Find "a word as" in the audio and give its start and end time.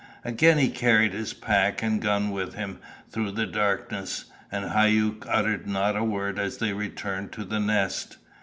5.95-6.57